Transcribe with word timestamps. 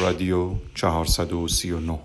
رادیو 0.00 0.50
439 0.74 1.98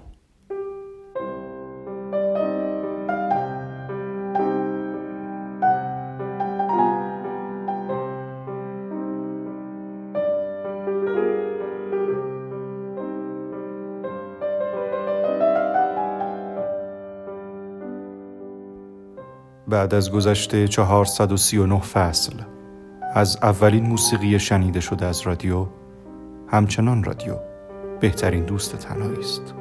بعد 19.67 19.94
از 19.94 20.12
گذشته 20.12 20.67
439 20.67 21.80
فصل 21.80 22.34
از 23.13 23.38
اولین 23.41 23.85
موسیقی 23.85 24.40
شنیده 24.40 24.80
شده 24.80 25.05
از 25.05 25.22
رادیو 25.22 25.67
همچنان 26.48 27.04
رادیو. 27.04 27.47
بهترین 28.00 28.46
دوست 28.46 28.76
تنهایی 28.76 29.20
است 29.20 29.56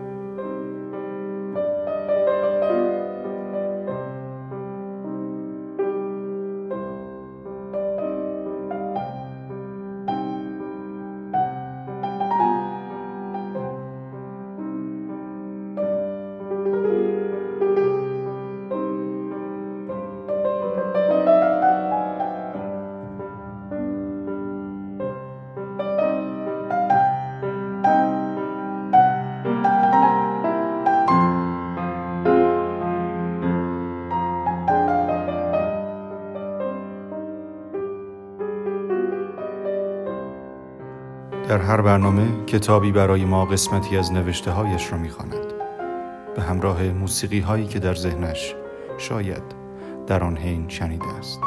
در 41.56 41.62
هر 41.62 41.80
برنامه 41.80 42.44
کتابی 42.46 42.92
برای 42.92 43.24
ما 43.24 43.44
قسمتی 43.44 43.96
از 43.96 44.12
نوشته 44.12 44.50
هایش 44.50 44.92
را 44.92 44.98
می‌خواند. 44.98 45.52
به 46.36 46.42
همراه 46.42 46.82
موسیقی 46.82 47.40
هایی 47.40 47.66
که 47.66 47.78
در 47.78 47.94
ذهنش 47.94 48.54
شاید 48.98 49.42
در 50.06 50.24
آن 50.24 50.36
حین 50.36 50.68
شنیده 50.68 51.08
است. 51.18 51.40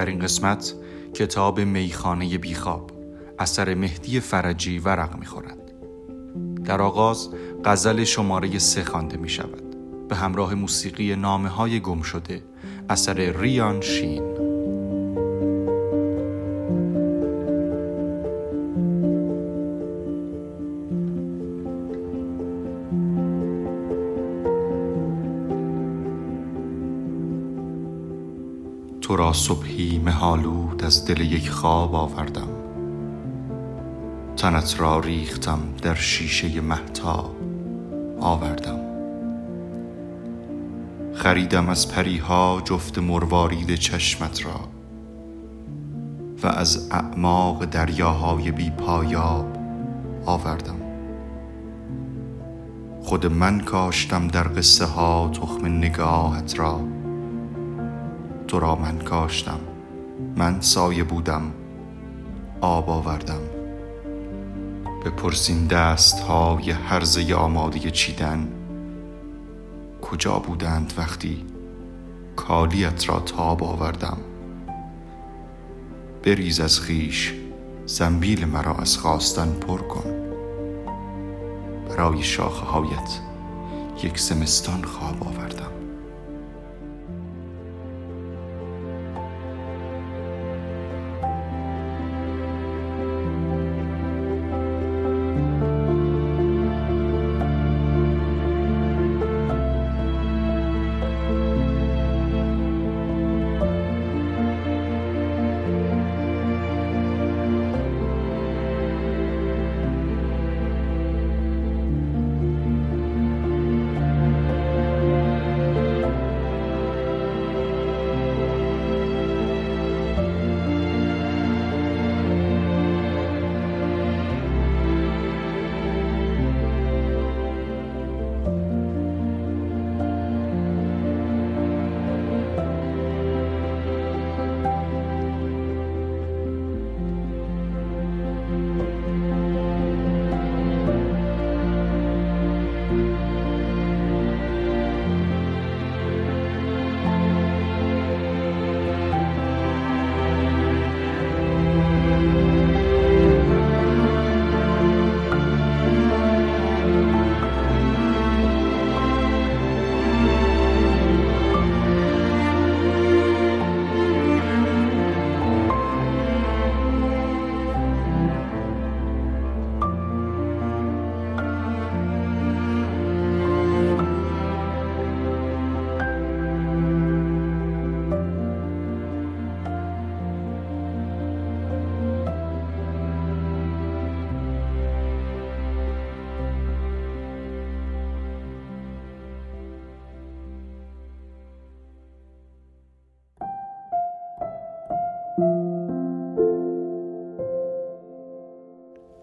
در 0.00 0.06
این 0.06 0.18
قسمت 0.18 0.74
کتاب 1.14 1.60
میخانه 1.60 2.38
بیخواب. 2.38 2.90
اثر 3.38 3.74
مهدی 3.74 4.20
فرجی 4.20 4.78
ورق 4.78 5.18
می‌خورد. 5.18 5.72
در 6.64 6.82
آغاز 6.82 7.28
غزل 7.64 8.04
شماره 8.04 8.58
سه 8.58 8.84
خوانده 8.84 9.16
می 9.16 9.28
شود 9.28 9.76
به 10.08 10.16
همراه 10.16 10.54
موسیقی 10.54 11.16
نامه 11.16 11.48
های 11.48 11.80
گم 11.80 12.02
شده 12.02 12.42
اثر 12.88 13.14
ریان 13.14 13.80
شین. 13.80 14.22
تو 29.00 29.16
را 29.16 29.32
صبحی 29.32 29.69
مهالود 30.10 30.84
از 30.84 31.04
دل 31.04 31.20
یک 31.20 31.50
خواب 31.50 31.94
آوردم. 31.94 32.48
تنت 34.36 34.80
را 34.80 35.00
ریختم 35.00 35.58
در 35.82 35.94
شیشه 35.94 36.60
محتا 36.60 37.30
آوردم. 38.20 38.80
خریدم 41.14 41.68
از 41.68 41.92
پریها 41.92 42.62
جفت 42.64 42.98
مروارید 42.98 43.74
چشمت 43.74 44.44
را 44.46 44.60
و 46.42 46.46
از 46.46 46.88
اعماق 46.90 47.64
دریاهای 47.64 48.50
بی 48.50 48.70
پایاب 48.70 49.56
آوردم. 50.26 50.80
خود 53.02 53.26
من 53.26 53.60
کاشتم 53.60 54.28
در 54.28 54.48
قصه 54.56 54.84
ها 54.84 55.30
تخم 55.34 55.66
نگاهت 55.66 56.58
را. 56.58 56.80
تو 58.48 58.60
را 58.60 58.76
من 58.76 58.98
کاشتم. 58.98 59.69
من 60.36 60.60
سایه 60.60 61.04
بودم 61.04 61.42
آب 62.60 62.90
آوردم. 62.90 63.40
بپرسین 65.04 65.66
دست 65.66 66.20
های 66.20 66.70
هرزه 66.70 67.34
آماده 67.34 67.90
چیدن. 67.90 68.48
کجا 70.02 70.38
بودند 70.38 70.92
وقتی 70.98 71.44
کالیت 72.36 73.08
را 73.08 73.20
تاب 73.20 73.64
آوردم؟ 73.64 74.18
بریز 76.22 76.60
از 76.60 76.80
خیش 76.80 77.34
زنبیل 77.86 78.44
مرا 78.44 78.74
از 78.74 78.96
خواستن 78.96 79.52
پر 79.52 79.78
کن. 79.78 80.10
برای 81.88 82.22
شاخه 82.22 82.66
هایت 82.66 83.20
یک 84.02 84.20
زمستان 84.20 84.84
خواب 84.84 85.24
آوردم. 85.24 85.79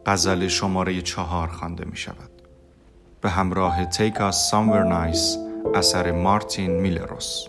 غزل 0.07 0.48
شماره 0.48 1.01
چهار 1.01 1.48
خوانده 1.48 1.86
می 1.86 1.98
شود. 1.98 2.42
به 3.21 3.30
همراه 3.30 3.89
Take 3.89 4.15
Us 4.15 4.51
Somewhere 4.51 4.89
Nice 4.89 5.38
اثر 5.75 6.12
مارتین 6.12 6.71
میلروس. 6.71 7.48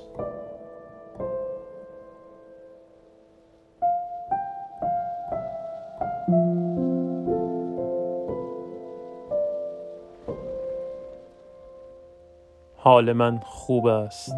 حال 12.76 13.12
من 13.12 13.38
خوب 13.38 13.86
است 13.86 14.34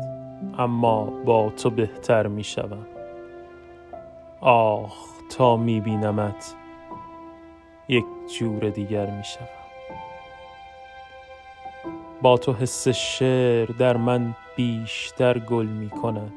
اما 0.59 1.05
با 1.05 1.51
تو 1.51 1.71
بهتر 1.71 2.27
می 2.27 2.45
شوم. 2.45 2.87
آخ 4.41 4.95
تا 5.31 5.57
می 5.57 5.81
بینمت 5.81 6.55
جور 8.39 8.71
دیگر 8.71 9.07
می 9.07 9.25
شوم 9.25 9.49
با 12.23 12.39
تو 12.39 12.53
حس 12.53 12.89
شعر 12.89 13.67
در 13.67 13.97
من 13.97 14.35
بیشتر 14.57 15.39
گل 15.39 15.67
می 15.67 15.91
کند 15.91 16.33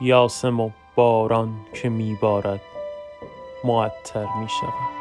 یاسم 0.00 0.60
و 0.60 0.70
باران 0.94 1.56
که 1.74 1.88
می 1.88 2.18
بارد 2.20 2.60
معطر 3.64 4.26
می 4.40 4.48
شوم 4.48 4.94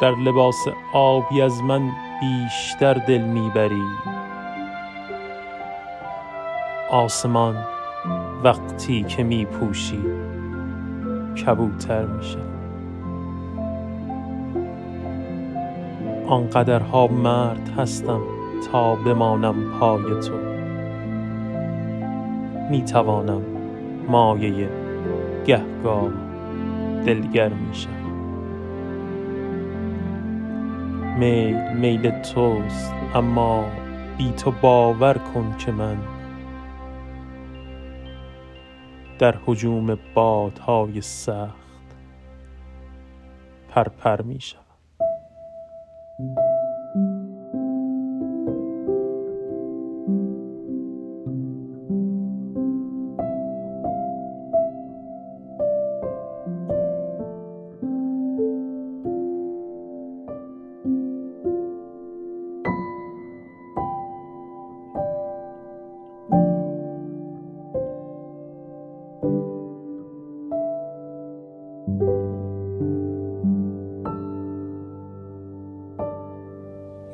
در 0.00 0.10
لباس 0.10 0.64
آبی 0.92 1.42
از 1.42 1.62
من 1.62 1.90
بیشتر 2.20 2.94
دل 2.94 3.22
می‌بری. 3.22 3.82
آسمان 6.90 7.66
وقتی 8.44 9.02
که 9.02 9.22
میپوشی. 9.22 10.25
کبوتر 11.44 12.04
میشه. 12.04 12.38
آنقدرها 16.28 17.06
مرد 17.06 17.68
هستم 17.78 18.20
تا 18.72 18.94
بمانم 18.94 19.54
پای 19.80 20.02
تو. 20.02 20.34
می‌توانم 22.70 23.42
مایه 24.08 24.68
گهگاه 25.46 26.10
دلگر 27.06 27.48
میشم. 27.48 27.90
میل 31.18 31.56
میل 31.80 32.10
توست 32.10 32.94
اما 33.14 33.64
بی 34.18 34.32
تو 34.32 34.52
باور 34.62 35.14
کن 35.18 35.54
که 35.58 35.72
من 35.72 35.96
در 39.18 39.34
حجوم 39.46 39.98
بادهای 40.14 41.00
سخت 41.00 41.56
پرپر 43.68 44.22
می 44.22 44.40
شود 44.40 44.65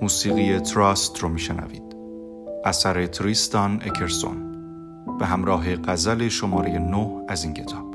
موسیقی 0.03 0.61
تراست 0.61 1.19
رو 1.19 1.29
میشنوید. 1.29 1.97
اثر 2.65 3.07
تریستان 3.07 3.83
اکرسون. 3.83 4.53
به 5.19 5.27
همراه 5.27 5.77
غزل 5.77 6.29
شماره 6.29 6.79
9 6.79 7.25
از 7.29 7.45
این 7.45 7.55
کتاب. 7.55 7.92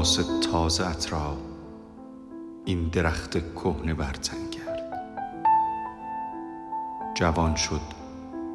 لباس 0.00 0.20
تازه 0.52 1.08
را 1.08 1.36
این 2.64 2.88
درخت 2.88 3.54
کهنه 3.54 3.94
برتن 3.94 4.50
کرد. 4.50 5.02
جوان 7.14 7.54
شد 7.54 7.80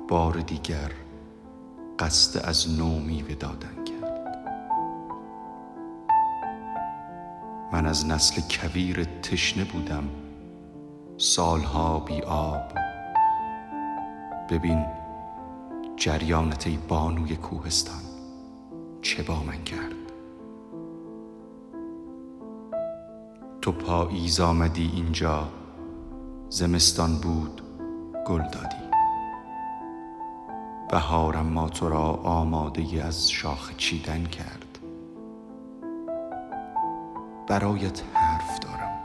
بار 0.08 0.34
دیگر 0.34 0.92
قصد 2.00 2.46
از 2.46 2.80
نو 2.80 3.00
میوه 3.00 3.36
دادن 3.36 3.84
کرد. 3.84 4.38
من 7.74 7.86
از 7.86 8.06
نسل 8.06 8.42
کویر 8.50 9.04
تشنه 9.04 9.64
بودم 9.64 10.04
سالها 11.18 12.00
بی 12.00 12.22
آب. 12.22 12.72
ببین 14.50 14.86
جریانت 15.98 16.68
بانوی 16.88 17.36
کوهستان 17.36 18.02
چه 19.02 19.24
با 19.24 19.44
من 19.44 19.64
کرد؟ 19.64 20.05
تو 23.66 23.72
پاییز 23.72 24.40
آمدی 24.40 24.92
اینجا. 24.94 25.48
زمستان 26.50 27.18
بود 27.18 27.62
گل 28.26 28.42
دادی. 28.42 28.86
بهارم 30.90 31.46
ما 31.46 31.70
تو 31.70 31.90
را 31.90 32.14
آماده 32.24 33.04
از 33.04 33.32
شاخ 33.32 33.76
چیدن 33.78 34.24
کرد. 34.24 34.80
برایت 37.48 38.02
حرف 38.14 38.60
دارم. 38.60 39.00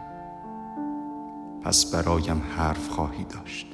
پس 1.62 1.94
برایم 1.94 2.42
حرف 2.56 2.88
خواهی 2.88 3.24
داشت. 3.24 3.66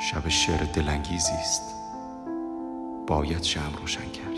شب 0.00 0.28
شعر 0.28 0.64
دلانگیزی 0.74 1.32
است. 1.32 1.74
باید 3.06 3.42
شم 3.42 3.72
روشن 3.80 4.08
کرد. 4.10 4.31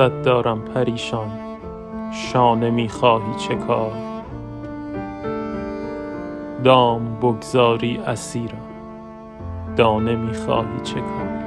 دوستت 0.00 0.22
دارم 0.22 0.60
پریشان 0.60 1.30
شانه 2.12 2.70
می‌خواهی 2.70 3.34
چه 3.34 3.54
کار؟ 3.54 3.92
دام 6.64 7.16
بگذاری 7.22 7.98
اسیرم 8.06 8.68
دانه 9.76 10.16
می‌خواهی 10.16 10.80
چه 10.82 10.94
کار؟ 10.94 11.40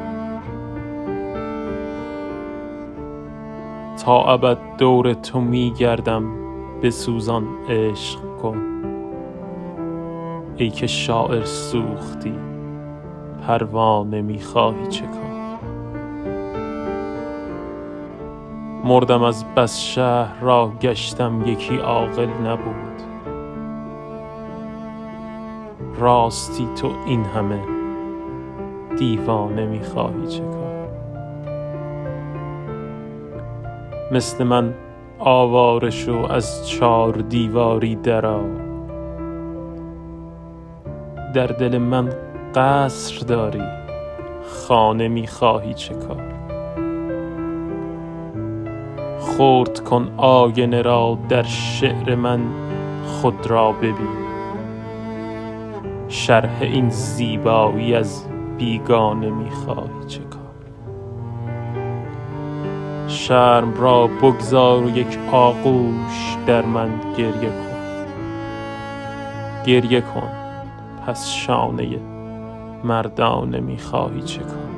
تا 4.06 4.24
ابد 4.34 4.58
دور 4.78 5.14
تو 5.14 5.42
می 5.42 5.72
گردم 5.72 6.24
به 6.82 6.90
سوزان 6.90 7.48
عشق 7.70 8.20
کن. 8.42 8.62
ای 10.56 10.70
که 10.70 10.88
شاعر 10.88 11.44
سوختی 11.44 12.36
پروانه 13.48 14.22
می 14.22 14.40
خواهی 14.40 14.88
چه 14.88 15.06
کار؟ 15.06 15.23
مردم 18.86 19.24
از 19.24 19.46
بس 19.56 19.80
شهر 19.80 20.40
را 20.42 20.72
گشتم 20.82 21.42
یکی 21.46 21.78
عاقل 21.78 22.28
نبود. 22.46 23.02
راستی 25.98 26.68
تو 26.76 26.92
این 27.06 27.26
همه 27.26 27.60
دیوانه 28.98 29.66
می‌خواهی 29.66 30.28
چه 30.28 30.44
کار؟ 30.44 30.88
مثل 34.12 34.44
من 34.44 34.74
آواره 35.20 35.90
شو 35.90 36.28
از 36.30 36.70
چار 36.70 37.14
دیواری 37.14 37.96
درا 37.96 38.42
در 41.34 41.48
دل 41.48 41.78
من 41.78 42.10
قصر 42.56 43.26
داری 43.26 43.64
خانه 44.68 45.08
می‌خواهی 45.08 45.74
چه 45.74 45.94
کار؟ 45.94 46.33
خورد 49.38 49.80
کن 49.80 50.14
آینه 50.18 50.82
را 50.82 51.18
در 51.30 51.44
شعر 51.44 52.16
من 52.16 52.42
خود 53.06 53.48
را 53.48 53.72
ببین. 53.72 54.24
شرح 56.08 56.58
این 56.62 56.90
زیبایی 56.90 57.96
از 57.96 58.26
بیگانه 58.58 59.30
می‌خواهی 59.30 60.06
چه 60.08 60.20
کار؟ 60.20 60.42
شرم 63.08 63.74
را 63.74 64.08
بگذار 64.08 64.84
و 64.84 64.98
یک 64.98 65.20
آغوش 65.32 66.38
در 66.48 66.66
من 66.66 66.90
گریه 67.18 67.50
کن. 67.50 67.74
گریه 69.66 70.02
کن 70.02 70.30
پس 71.08 71.30
شانه 71.30 72.00
مردانه 72.84 73.60
می‌خواهی 73.60 74.22
چه 74.22 74.40
کار؟ 74.40 74.73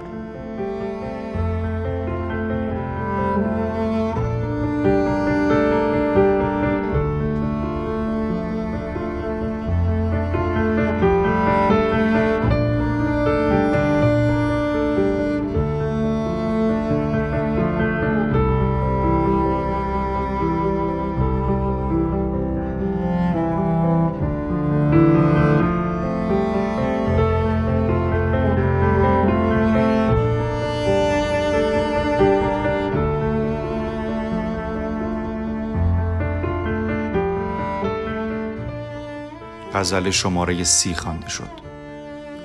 غزل 39.76 40.10
شماره 40.10 40.64
سی 40.64 40.94
خوانده 40.94 41.30
شد 41.30 41.50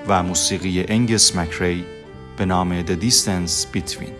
و 0.08 0.22
موسیقی 0.22 0.84
انگس 0.88 1.36
مکری 1.36 1.84
به 2.36 2.44
نام 2.44 2.82
The 2.82 3.04
Distance 3.04 3.76
Between. 3.76 4.19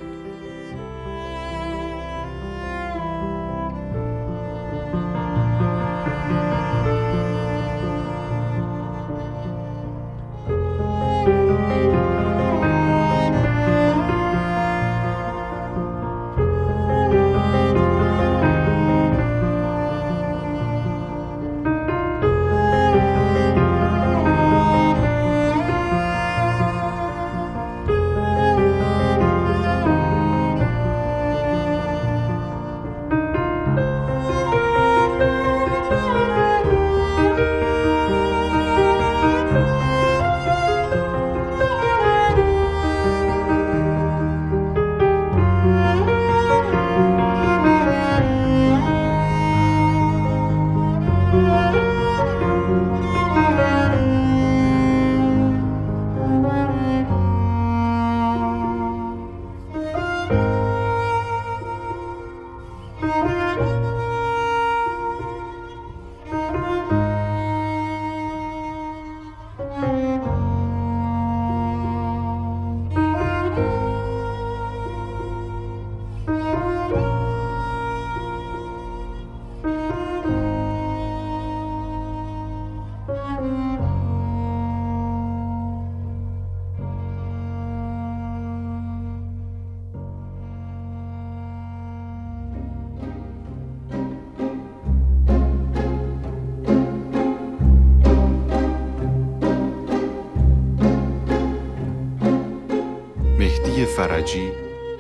فرجی 104.21 104.53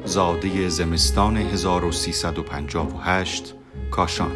زاده 0.04 0.68
زمستان 0.68 1.36
1358 1.36 3.54
کاشان 3.90 4.30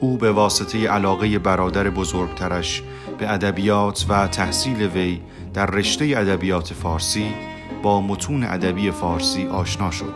او 0.00 0.18
به 0.18 0.32
واسطه 0.32 0.88
علاقه 0.88 1.38
برادر 1.38 1.90
بزرگترش 1.90 2.82
به 3.18 3.32
ادبیات 3.32 4.06
و 4.08 4.26
تحصیل 4.26 4.82
وی 4.82 5.20
در 5.54 5.66
رشته 5.66 6.04
ادبیات 6.04 6.72
فارسی 6.72 7.34
با 7.82 8.00
متون 8.00 8.44
ادبی 8.44 8.90
فارسی 8.90 9.46
آشنا 9.46 9.90
شد 9.90 10.14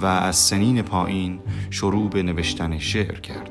و 0.00 0.06
از 0.06 0.36
سنین 0.36 0.82
پایین 0.82 1.40
شروع 1.70 2.10
به 2.10 2.22
نوشتن 2.22 2.78
شعر 2.78 3.20
کرد. 3.20 3.50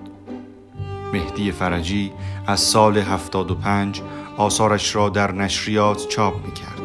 مهدی 1.14 1.52
فرجی 1.52 2.12
از 2.48 2.60
سال 2.60 2.98
75 2.98 4.02
آثارش 4.38 4.96
را 4.96 5.10
در 5.10 5.32
نشریات 5.32 6.08
چاپ 6.08 6.46
می 6.46 6.54
کرد. 6.54 6.76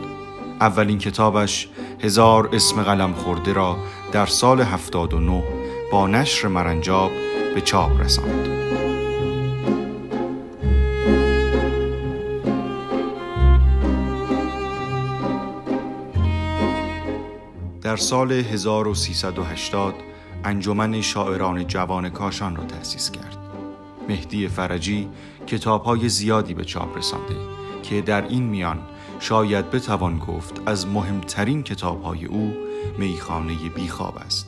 اولین 0.61 0.99
کتابش 0.99 1.69
هزار 2.02 2.49
اسم 2.52 2.83
قلم 2.83 3.12
خورده 3.12 3.52
را 3.52 3.76
در 4.12 4.26
سال 4.26 4.61
79 4.61 5.42
با 5.92 6.07
نشر 6.07 6.49
مرنجاب 6.49 7.11
به 7.54 7.61
چاپ 7.61 8.00
رساند. 8.00 8.49
در 17.83 17.97
سال 17.97 18.33
1380 18.33 19.95
انجمن 20.45 21.00
شاعران 21.00 21.66
جوان 21.66 22.11
کاشان 22.11 22.57
را 22.57 22.64
تأسیس 22.64 23.11
کرد. 23.11 23.37
مهدی 24.09 24.49
فرجی 24.49 25.09
کتابهای 25.47 26.09
زیادی 26.09 26.54
به 26.54 26.64
چاپ 26.64 26.99
رسانده 26.99 27.37
که 27.83 28.00
در 28.00 28.28
این 28.28 28.42
میان 28.42 28.78
شاید 29.21 29.71
بتوان 29.71 30.19
گفت 30.19 30.61
از 30.67 30.87
مهمترین 30.87 31.62
کتابهای 31.62 32.25
او 32.25 32.55
میخانه 32.99 33.55
بیخواب 33.75 34.17
است 34.17 34.47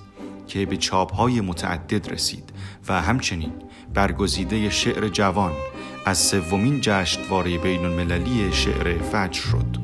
که 0.48 0.66
به 0.66 0.76
چاپهای 0.76 1.40
متعدد 1.40 2.12
رسید 2.12 2.52
و 2.88 3.02
همچنین 3.02 3.52
برگزیده 3.94 4.70
شعر 4.70 5.08
جوان 5.08 5.52
از 6.06 6.18
سومین 6.18 6.80
جشنواره 6.80 7.58
بین 7.58 7.84
المللی 7.84 8.52
شعر 8.52 8.98
فجر 8.98 9.40
شد. 9.40 9.76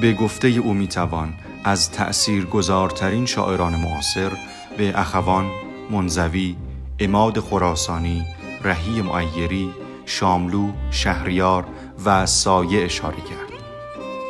به 0.00 0.12
گفته 0.12 0.48
او 0.48 0.74
می‌توان 0.74 1.34
از 1.64 1.90
تأثیر 1.90 2.44
گذارترین 2.44 3.26
شاعران 3.26 3.76
معاصر 3.76 4.32
به 4.78 4.98
اخوان، 4.98 5.50
منزوی، 5.90 6.56
اماد 6.98 7.40
خراسانی، 7.40 8.24
رهی 8.62 9.02
معیری، 9.02 9.70
شاملو، 10.06 10.72
شهریار 10.90 11.64
و 12.04 12.26
سایه 12.26 12.84
اشاره 12.84 13.16
کرد. 13.16 13.52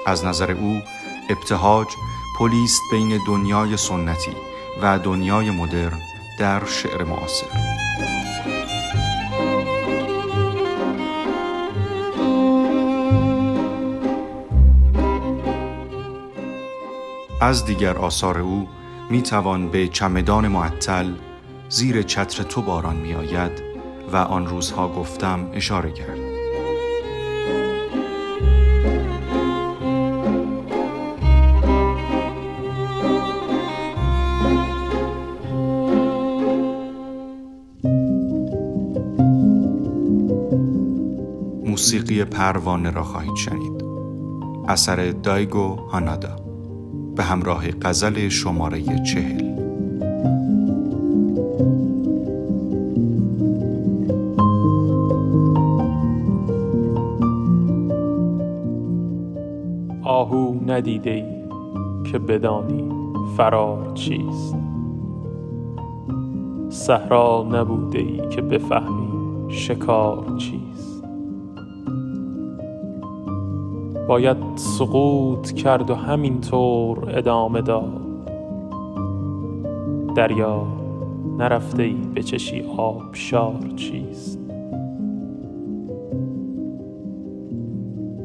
از 0.07 0.25
نظر 0.25 0.51
او 0.51 0.83
ابتهاج 1.31 1.87
پلیست 2.39 2.81
بین 2.91 3.21
دنیای 3.27 3.77
سنتی 3.77 4.33
و 4.83 4.99
دنیای 4.99 5.51
مدرن 5.51 6.01
در 6.39 6.65
شعر 6.65 7.05
معاصر. 7.05 7.47
از 17.41 17.65
دیگر 17.65 17.99
آثار 17.99 18.39
او 18.39 18.69
می 19.11 19.23
توان 19.23 19.68
به 19.68 19.88
چمدان 19.88 20.49
معطل 20.49 21.06
زیر 21.68 22.02
چتر 22.02 22.42
تو 22.42 22.62
باران 22.62 22.96
می 22.96 23.14
آید 23.14 23.62
و 24.12 24.16
آن 24.16 24.46
روزها 24.46 24.88
گفتم 24.88 25.50
اشاره 25.52 25.92
کرد. 25.92 26.18
موسیقی 41.66 42.25
پروانه 42.25 42.90
را 42.90 43.02
خواهید 43.02 43.34
شنید. 43.37 43.84
اثر 44.68 45.11
دایگو 45.11 45.76
هانادا 45.76 46.44
به 47.16 47.23
همراه 47.23 47.71
غزل 47.83 48.28
شماره 48.28 49.02
چهل. 49.02 49.54
آهو 60.02 60.54
ندیده 60.66 61.11
ای 61.11 61.25
که 62.12 62.18
بدانی 62.18 62.90
فرار 63.37 63.92
چیست. 63.94 64.56
صحرا 66.68 67.49
نبوده 67.52 67.99
ای 67.99 68.28
که 68.28 68.42
بفهمی 68.42 69.09
شکار 69.49 70.37
چیست. 70.38 70.94
باید 74.08 74.37
سقوط 74.54 75.52
کرد 75.52 75.90
و 75.90 75.94
همینطور 75.94 77.11
ادامه 77.18 77.62
داد. 77.62 78.00
دریا 80.14 80.62
نرفته 81.38 81.82
ای 81.82 81.96
بچشی 82.16 82.64
آبشار 82.76 83.61
چیست؟ 83.76 84.38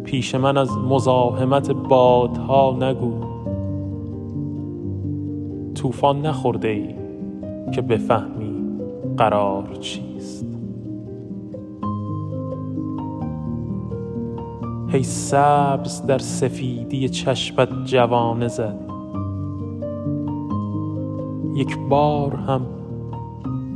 پیش 0.04 0.36
من 0.36 0.58
از 0.58 0.78
مزاحمت 0.78 1.72
بادها 1.72 2.78
نگو. 2.82 3.14
طوفان 5.76 6.22
نخورده 6.22 6.68
ای 6.68 6.96
که 7.72 7.82
بفهمی 7.82 8.64
قرار 9.18 9.76
چیست 9.76 10.09
هی 14.92 15.04
سبز 15.04 16.06
در 16.06 16.18
سفیدی 16.18 17.10
چشمت 17.10 17.86
جوانه 17.86 18.48
زد 18.48 18.80
یک 21.56 21.78
بار 21.90 22.36
هم 22.36 22.62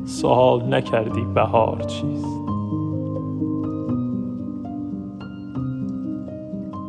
سوال 0.06 0.74
نکردی 0.74 1.22
بهار 1.22 1.82
چیست. 1.82 2.40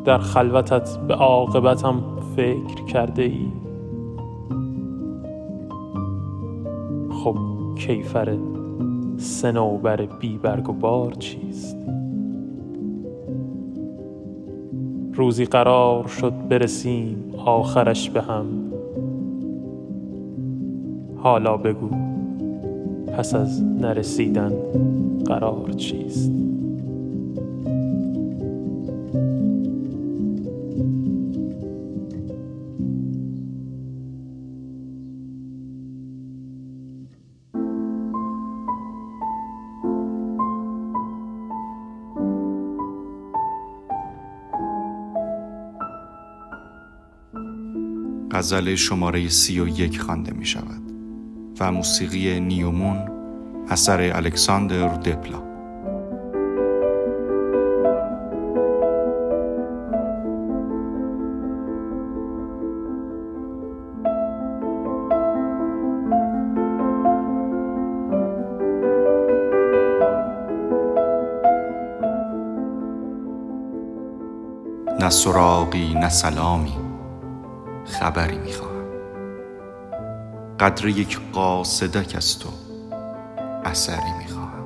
در 0.04 0.18
خلوتت 0.18 0.98
به 0.98 1.14
عاقبتم 1.14 2.02
فکر 2.36 2.84
کرده 2.84 3.22
ای 3.22 3.52
خب 7.24 7.36
کیفر 7.78 8.38
سنوبر 9.16 10.06
بی 10.06 10.38
برگ 10.38 10.68
و 10.68 10.72
بار 10.72 11.12
چیست؟ 11.12 11.93
روزی 15.16 15.44
قرار 15.44 16.06
شد 16.06 16.32
برسیم 16.48 17.34
آخرش 17.46 18.10
به 18.10 18.22
هم. 18.22 18.46
حالا 21.16 21.56
بگو 21.56 21.90
پس 23.16 23.34
از 23.34 23.62
نرسیدن 23.62 24.52
قرار 25.26 25.72
چیست؟ 25.72 26.43
غزل 48.54 48.74
شماره 48.74 49.28
سی 49.28 49.60
و 49.60 49.68
یک 49.68 50.00
خوانده 50.00 50.32
می 50.32 50.46
شود 50.46 50.82
و 51.60 51.72
موسیقی 51.72 52.40
نیومون 52.40 52.98
اثر 53.68 54.16
الکساندر 54.16 54.88
دپلا. 54.88 55.42
نه 75.00 75.10
سراغی 75.10 75.94
نه 75.94 76.08
سلامی. 76.08 76.83
خبری 77.84 78.38
می‌خواهم. 78.38 78.84
قدر 80.60 80.86
یک 80.86 81.20
قاصدک 81.32 82.16
از 82.16 82.38
تو 82.38 82.48
اثری 83.64 84.12
می‌خواهم. 84.18 84.64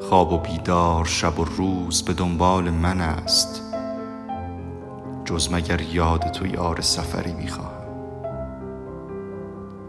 خواب 0.00 0.32
و 0.32 0.38
بیدار 0.38 1.04
شب 1.04 1.38
و 1.38 1.44
روز 1.44 2.02
به 2.02 2.12
دنبال 2.12 2.70
من 2.70 3.00
است. 3.00 3.62
جز 5.24 5.52
مگر 5.52 5.80
یاد 5.80 6.30
تو 6.30 6.46
یار 6.46 6.80
سفری 6.80 7.32
می‌خواهم. 7.32 7.82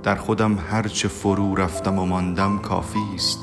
در 0.03 0.15
خودم 0.15 0.57
هرچه 0.71 1.07
فرو 1.07 1.55
رفتم 1.55 1.99
و 1.99 2.05
ماندم 2.05 2.59
کافی 2.59 2.99
است. 3.15 3.39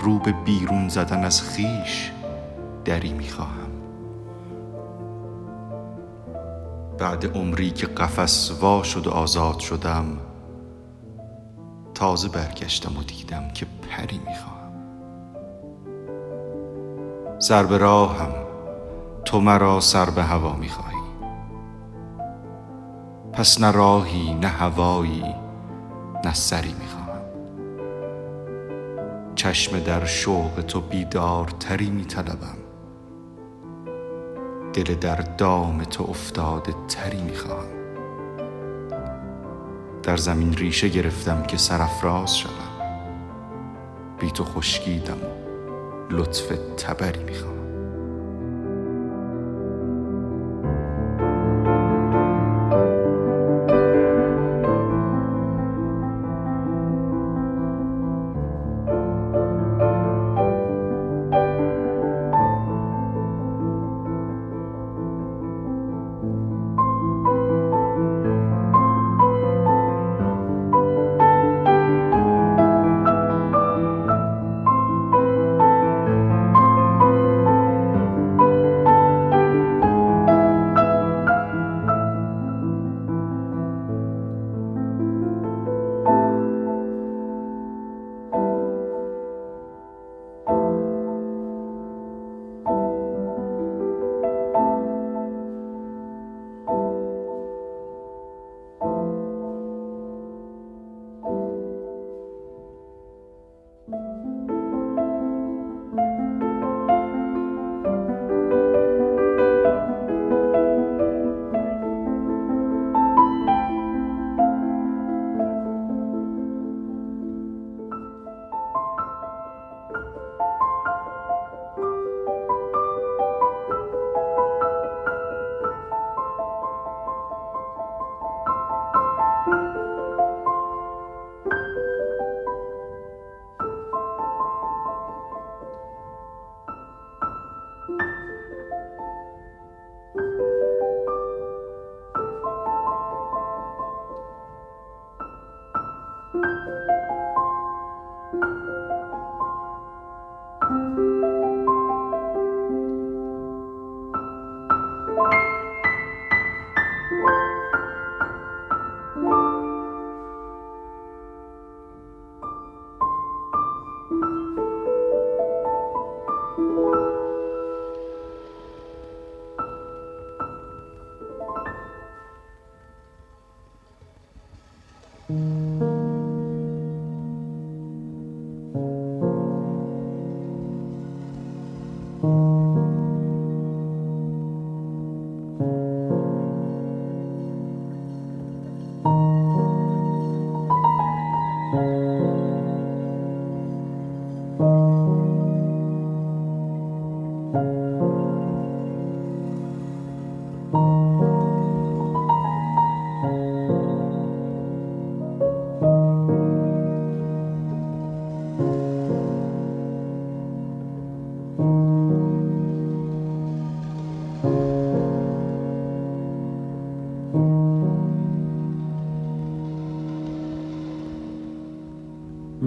رو 0.00 0.18
به 0.18 0.32
بیرون 0.32 0.88
زدن 0.88 1.24
از 1.24 1.42
خیش 1.42 2.12
دری 2.84 3.12
می‌خواهم. 3.12 3.67
بعد 6.98 7.36
عمری 7.36 7.70
که 7.70 7.86
قفس 7.86 8.50
وا 8.60 8.82
شد 8.82 9.06
و 9.06 9.10
آزاد 9.10 9.58
شدم 9.58 10.06
تازه 11.94 12.28
برگشتم 12.28 12.98
و 12.98 13.02
دیدم 13.02 13.48
که 13.54 13.66
پری 13.90 14.20
می‌خواهم. 14.28 14.72
سر 17.38 17.62
به 17.62 17.78
راهم 17.78 18.32
تو 19.24 19.40
مرا 19.40 19.80
سر 19.80 20.10
به 20.10 20.22
هوا 20.22 20.56
می‌خواهی. 20.56 20.98
پس 23.32 23.60
نه 23.60 23.70
راهی 23.70 24.34
نه 24.34 24.48
هوایی 24.48 25.34
نه 26.24 26.34
سری 26.34 26.74
می‌خواهم. 26.80 27.22
چشم 29.34 29.80
در 29.80 30.04
شوق 30.04 30.60
تو 30.68 30.80
بیدارتری 30.80 31.90
میطلبم. 31.90 32.57
دل 34.84 34.94
در 34.94 35.16
دام 35.16 35.84
تو 35.84 36.06
افتاده 36.10 36.74
تری 36.88 37.22
می‌خواهم 37.22 37.78
در 40.02 40.16
زمین 40.16 40.52
ریشه 40.52 40.88
گرفتم 40.88 41.42
که 41.42 41.56
سرفراز 41.56 42.38
شوم. 42.38 42.52
بی 44.20 44.30
تو 44.30 44.44
خشکیدم. 44.44 45.18
و 45.22 46.14
لطف 46.14 46.52
تبری 46.76 47.24
می‌خواهم 47.24 47.57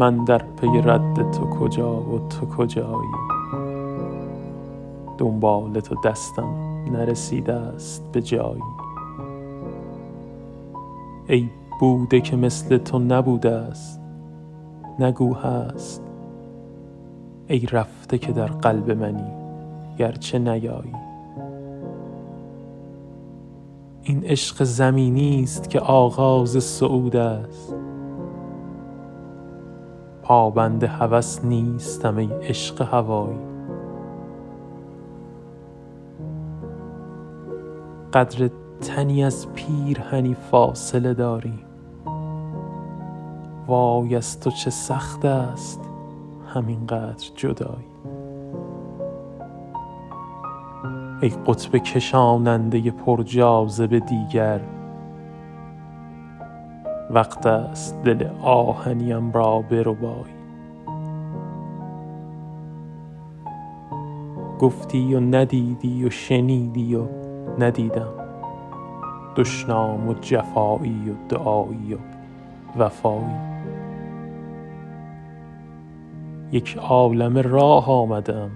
من 0.01 0.23
در 0.23 0.37
پی 0.37 0.67
رد 0.67 1.31
تو 1.31 1.45
کجا 1.45 2.01
و 2.01 2.27
تو 2.29 2.45
کجایی؟ 2.45 3.09
دنبال 5.17 5.79
تو 5.79 5.95
دستم 6.05 6.53
نرسیده 6.91 7.53
است 7.53 8.03
به 8.11 8.21
جایی. 8.21 8.61
ای 11.27 11.49
بوده 11.79 12.21
که 12.21 12.35
مثل 12.35 12.77
تو 12.77 12.99
نبوده 12.99 13.51
است 13.51 13.99
نگو 14.99 15.33
هست. 15.33 16.01
ای 17.47 17.65
رفته 17.65 18.17
که 18.17 18.31
در 18.31 18.47
قلب 18.47 18.91
منی 18.91 19.31
گرچه 19.97 20.39
نیایی. 20.39 20.95
این 24.03 24.23
عشق 24.23 24.63
زمینی 24.63 25.43
است 25.43 25.69
که 25.69 25.79
آغاز 25.79 26.63
صعود 26.63 27.15
است. 27.15 27.80
پابند 30.31 30.83
هوس 30.83 31.45
نیستم 31.45 32.17
ای 32.17 32.29
عشق 32.41 32.81
هوایی. 32.81 33.39
قدر 38.13 38.49
تنی 38.81 39.23
از 39.23 39.53
پیرهنی 39.53 40.33
فاصله 40.33 41.13
داریم 41.13 41.59
وای 43.67 44.15
از 44.15 44.39
تو 44.39 44.51
چه 44.51 44.69
سخت 44.69 45.25
است 45.25 45.81
همین 46.53 46.87
قدر 46.87 47.29
جدایی. 47.35 47.91
ای 51.21 51.29
قطب 51.29 51.77
کشاننده 51.77 52.91
پر 52.91 53.23
جاذبه 53.23 53.99
دیگر 53.99 54.61
وقت 57.13 57.45
است 57.45 58.03
دل 58.03 58.27
آهنیم 58.41 59.31
را 59.31 59.59
بربایی 59.59 60.41
گفتی 64.59 65.13
و 65.15 65.19
ندیدی 65.19 66.05
و 66.05 66.09
شنیدی 66.09 66.95
و 66.95 67.01
ندیدم. 67.59 68.13
دشنام 69.35 70.07
و 70.07 70.13
جفایی 70.13 71.09
و 71.09 71.27
دعایی 71.29 71.93
و 71.93 71.97
وفایی. 72.83 73.51
یک 76.51 76.77
عالم 76.77 77.37
راه 77.37 77.89
آمدم 77.89 78.51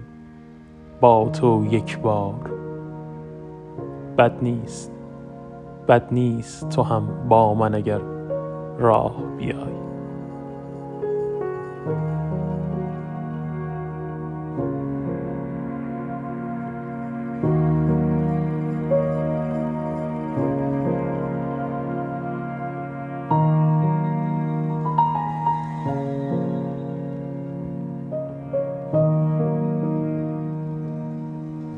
با 1.00 1.28
تو 1.28 1.66
یک 1.70 1.98
بار. 1.98 2.50
بد 4.18 4.32
نیست 4.42 4.92
بد 5.88 6.08
نیست 6.12 6.68
تو 6.68 6.82
هم 6.82 7.28
با 7.28 7.54
من 7.54 7.74
اگر 7.74 8.15
راه 8.78 9.22
بیای 9.36 9.86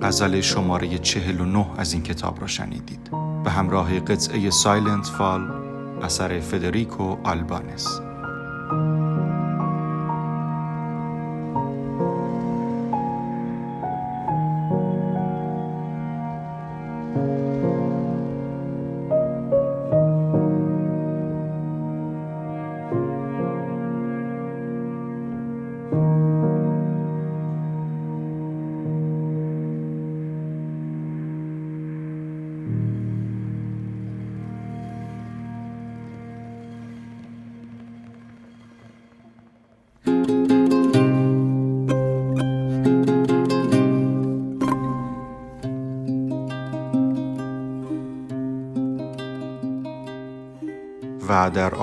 غزل 0.03 0.41
شماره 0.41 0.99
49 0.99 1.67
از 1.79 1.93
این 1.93 2.03
کتاب 2.03 2.41
را 2.41 2.47
شنیدید. 2.47 3.11
به 3.45 3.51
همراه 3.51 4.01
قطعه 4.01 4.51
سایلنت 4.51 5.07
فال 5.07 5.68
اثر 6.03 6.41
فدریکو 6.41 7.17
آلبانس. 7.25 8.08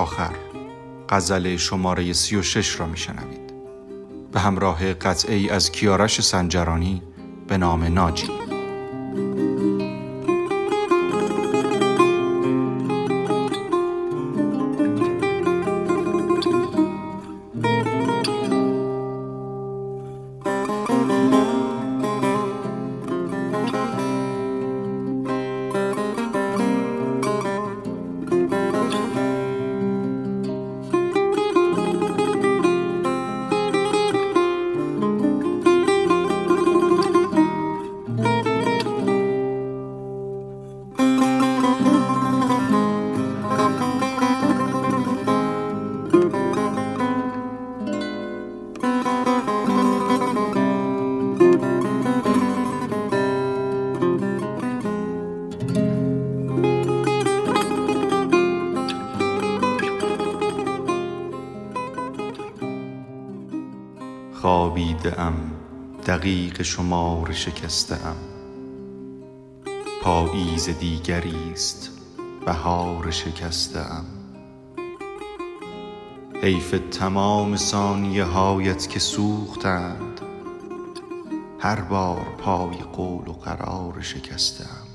آخر 0.05 0.35
غزل 1.09 1.57
شماره 1.57 2.13
36 2.13 2.79
را 2.79 2.85
میشنوید. 2.85 3.53
به 4.31 4.39
همراه 4.39 4.93
قطعه 4.93 5.53
از 5.53 5.71
کیارش 5.71 6.21
سنجرانی 6.21 7.01
به 7.47 7.57
نام 7.57 7.83
ناجی. 7.83 8.27
خوابیده 64.41 65.21
ام 65.21 65.51
دقیق 66.07 66.61
شمار 66.61 67.31
شکسته 67.31 67.95
ام 68.07 68.15
پاییز 70.03 70.69
دیگری 70.69 71.51
است 71.53 71.91
بهار 72.45 73.11
شکسته 73.11 73.79
ام 73.79 74.05
حیف 76.41 76.79
تمام 76.91 77.55
ثانیه 77.55 78.23
هایت 78.23 78.89
که 78.89 78.99
سوختند 78.99 80.21
هر 81.59 81.81
بار 81.81 82.25
پای 82.37 82.77
قول 82.77 83.27
و 83.27 83.33
قرار 83.33 84.01
شکسته 84.01 84.63
ام 84.63 84.87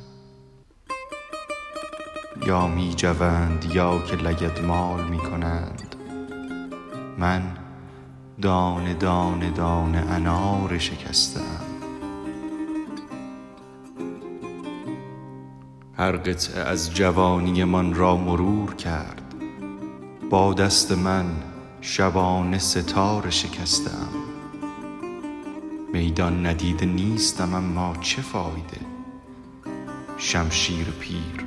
یا 2.47 2.67
می 2.67 2.95
جوند 2.95 3.65
یا 3.75 4.03
که 4.03 4.17
لگدمال 4.17 5.09
می 5.09 5.19
کنند 5.19 5.97
من 7.19 7.60
دانه 8.41 8.95
دانه 8.95 9.51
دانه 9.51 9.99
انار 9.99 10.79
شکستم 10.79 11.61
هر 15.97 16.13
قطعه 16.13 16.61
از 16.61 16.95
جوانی 16.95 17.65
من 17.65 17.95
را 17.95 18.17
مرور 18.17 18.75
کرد. 18.75 19.35
با 20.31 20.55
دست 20.55 20.93
من 20.93 21.27
شبانه 21.81 22.59
ستاره 22.59 23.31
شکستم 23.31 24.09
میدان 25.93 26.47
ندیده 26.47 26.87
نیستم 26.87 27.55
اما 27.55 27.97
چه 28.01 28.23
فایده؟ 28.23 28.81
شمشیر 30.17 30.87
پیر 31.01 31.47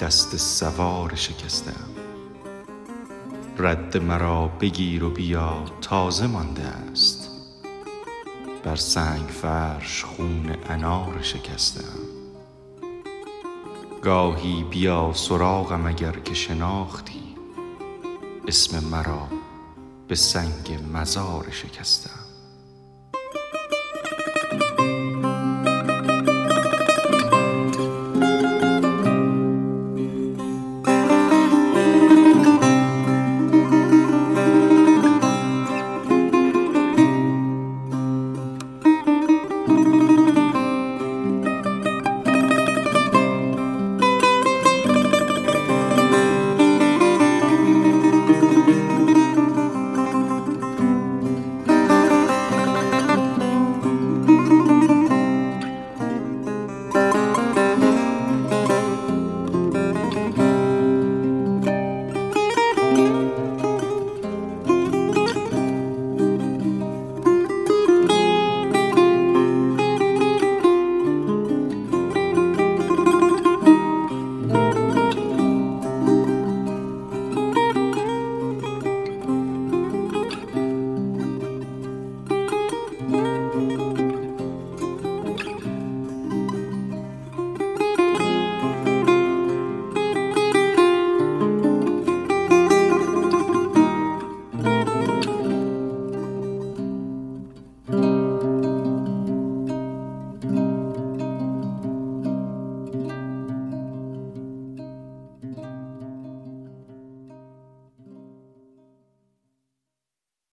دست 0.00 0.36
سوار 0.36 1.14
شکستم 1.14 1.95
رد 3.58 3.96
مرا 3.96 4.48
بگیر 4.48 5.04
و 5.04 5.10
بیا 5.10 5.64
تازه 5.80 6.26
مانده 6.26 6.62
است. 6.62 7.30
بر 8.64 8.76
سنگ 8.76 9.28
فرش 9.28 10.04
خون 10.04 10.56
انار 10.68 11.22
شکستم. 11.22 11.98
گاهی 14.02 14.64
بیا 14.70 15.12
سراغم 15.14 15.86
اگر 15.86 16.12
که 16.12 16.34
شناختی. 16.34 17.36
اسم 18.48 18.84
مرا 18.88 19.28
به 20.08 20.14
سنگ 20.14 20.78
مزار 20.92 21.50
شکستم. 21.50 22.15